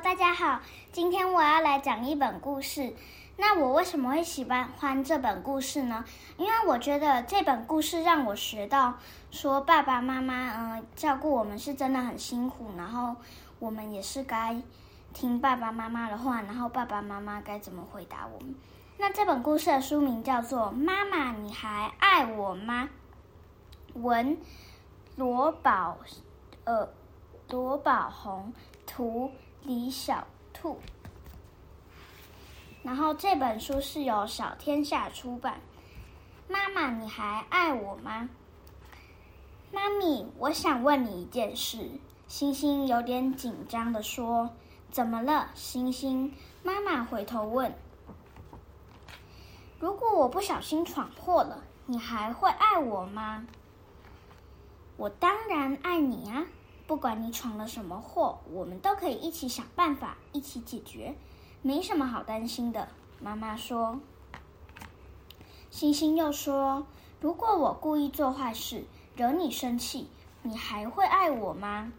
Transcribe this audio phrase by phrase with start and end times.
[0.00, 0.60] 大家好，
[0.92, 2.94] 今天我要来讲一本故事。
[3.36, 6.04] 那我为什么会喜欢欢这本故事呢？
[6.36, 8.94] 因为我觉得这本故事让我学到，
[9.32, 13.16] 说爸爸妈妈，嗯、照顾我们是真的很辛苦，然后
[13.58, 14.62] 我们也是该
[15.12, 18.54] 听爸爸妈妈的话，然后爸爸妈妈该怎么回答我们。
[18.98, 22.88] 那这本故事的书名叫做《妈妈，你还爱我吗》？
[24.00, 24.38] 文
[25.16, 25.98] 罗宝，
[26.62, 26.88] 呃，
[27.50, 28.52] 罗宝红，
[28.86, 29.32] 图
[29.62, 30.78] 李小兔。
[32.82, 35.60] 然后这本书是由小天下出版。
[36.48, 38.28] 妈妈，你还爱我吗？
[39.70, 41.90] 妈咪，我想问你一件事。
[42.26, 44.50] 星星有点紧张地说
[44.90, 47.74] ：“怎么了，星星？”妈妈回头问
[49.80, 53.46] ：“如果我不小心闯祸了，你还会爱我吗？”
[54.96, 56.46] 我当然爱你啊！
[56.88, 61.14] 不管你闯了什么祸，我们都可以一起想办法，一起解决。
[61.60, 62.88] 没什么好担心的，
[63.20, 64.00] 妈妈说。
[65.70, 66.86] 星星又说
[67.20, 70.08] ：“如果我故意做坏事，惹你生气，
[70.42, 71.92] 你还会爱我吗？”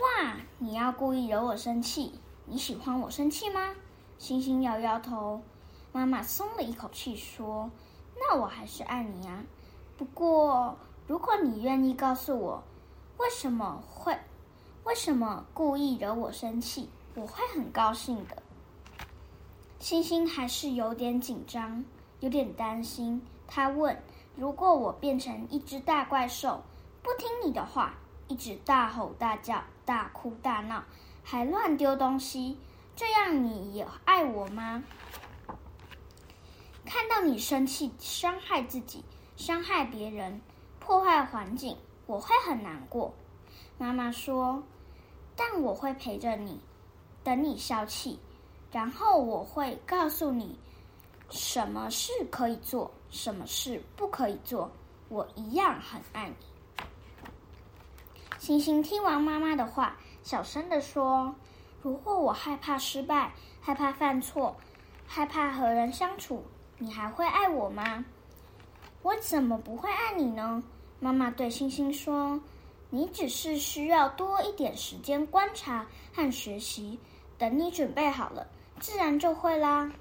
[0.00, 2.18] 哇，你要故意惹我生气？
[2.46, 3.76] 你喜欢我生气吗？
[4.18, 5.40] 星星摇摇头。
[5.92, 7.70] 妈妈松了一口气说
[8.18, 9.44] ：“那我还是爱你啊。
[9.96, 10.76] 不过，
[11.06, 12.64] 如果你愿意告诉我，
[13.18, 14.16] 为什么会，
[14.84, 18.42] 为什么故意惹我生气？”我会很高兴的。
[19.80, 21.84] 星星还是有点紧张，
[22.20, 23.20] 有点担心。
[23.46, 24.00] 他问
[24.36, 26.62] ：“如果我变成一只大怪兽，
[27.02, 27.94] 不听你的话，
[28.28, 30.84] 一直大吼大叫、大哭大闹，
[31.24, 32.56] 还乱丢东西，
[32.94, 34.84] 这样你也爱我吗？”
[36.86, 39.04] 看到你生气、伤害自己、
[39.36, 40.40] 伤害别人、
[40.78, 41.76] 破坏环境，
[42.08, 43.12] 我会很难过。
[43.76, 44.62] 妈妈说
[45.36, 46.58] ：“但我会陪着你。”
[47.22, 48.18] 等你消气，
[48.72, 50.58] 然后我会告诉你，
[51.28, 54.70] 什么事可以做，什么事不可以做。
[55.10, 56.36] 我一样很爱你。
[58.38, 61.34] 星星听完妈妈的话，小声地说
[61.82, 64.56] ：“如果我害怕失败，害怕犯错，
[65.06, 66.42] 害怕和人相处，
[66.78, 68.02] 你还会爱我吗？”
[69.02, 70.62] 我怎么不会爱你呢？
[71.00, 72.40] 妈妈对星星说
[72.90, 76.98] ：“你只是需要多一点时间观察和学习。”
[77.38, 78.48] 等你准备好了，
[78.80, 79.92] 自然就会啦。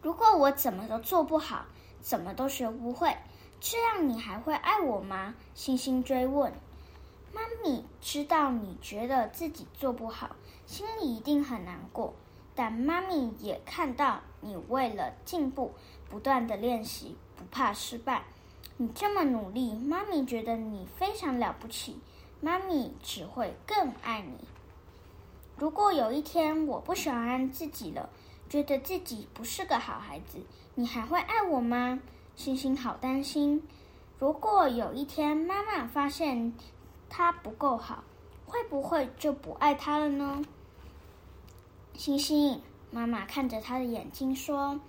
[0.00, 1.66] 如果我怎么都做不好，
[2.00, 3.14] 怎么都学不会，
[3.60, 5.34] 这样你还会爱我吗？
[5.54, 6.50] 星星追问。
[7.34, 12.14] 妈咪知道你觉得自己做不好，心里一定很难过。
[12.54, 15.74] 但妈咪也看到你为了进步，
[16.08, 18.24] 不断的练习，不怕失败。
[18.80, 21.98] 你这么努力，妈咪觉得你非常了不起。
[22.40, 24.38] 妈咪只会更爱你。
[25.58, 28.08] 如果有一天我不喜欢自己了，
[28.48, 30.38] 觉得自己不是个好孩子，
[30.76, 32.00] 你还会爱我吗？
[32.36, 33.62] 星星好担心。
[34.18, 36.54] 如果有一天妈妈发现
[37.10, 38.02] 他不够好，
[38.46, 40.42] 会不会就不爱他了呢？
[41.92, 44.80] 星星，妈妈看着他的眼睛说：“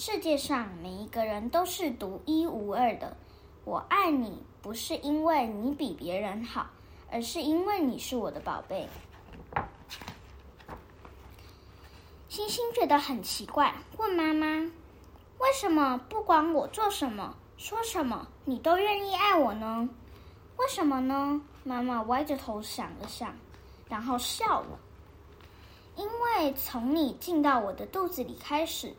[0.00, 3.16] 世界上每一个人都是独一无二的。
[3.64, 6.68] 我爱你，不是因为你比别人好，
[7.10, 8.88] 而是因为你是我的宝贝。”
[12.30, 14.70] 星星觉得很奇怪，问妈妈
[15.38, 19.88] ：“为什么不管我做什么、说什么，你都愿意爱我呢？
[20.58, 23.34] 为什么呢？”妈妈歪着头想了想，
[23.88, 24.78] 然后笑了。
[25.96, 28.94] 因为从你进到我的肚子里开始，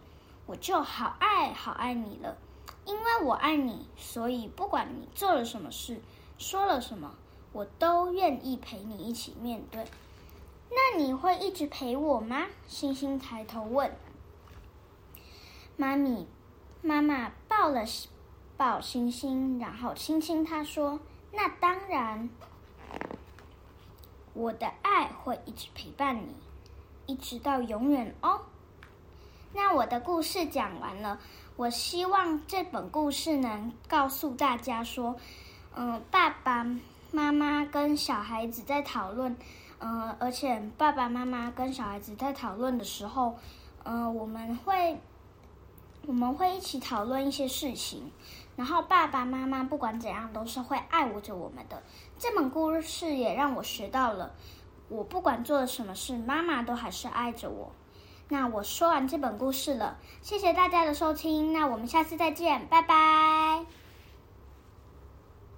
[0.50, 2.36] 我就好爱好爱你了。
[2.84, 6.02] 因为我爱你，所以不管你做了什么事、
[6.40, 7.14] 说了什么，
[7.54, 9.86] 我都愿意陪你一起面对。
[10.72, 12.48] 那你会一直陪我吗？
[12.66, 13.96] 星星抬头问。
[15.78, 16.28] 妈咪，
[16.82, 17.86] 妈妈抱了
[18.58, 21.00] 抱星星，然后亲亲他说
[21.32, 22.28] ：“那当然，
[24.34, 26.34] 我的爱会一直陪伴你，
[27.06, 28.42] 一直到永远哦。”
[29.54, 31.20] 那我的故事讲完了，
[31.56, 35.16] 我希望这本故事能告诉大家说，
[35.76, 36.66] 嗯、爸爸
[37.12, 39.36] 妈妈跟小孩子在讨论。
[39.82, 43.38] 嗯、而且爸爸妈妈跟小孩子在讨论的时候，
[43.84, 45.00] 嗯、我们会
[46.06, 48.12] 我们会一起讨论一些事情，
[48.58, 51.82] 然后爸爸妈妈不管怎样都是会爱着我们的。
[52.18, 54.34] 这本故事也让我学到了，
[54.90, 57.72] 我不管做了什么事，妈妈都还是爱着我。
[58.32, 63.79] 那我说完这本故事了，谢谢大家的收听，那我们下次再见，拜拜。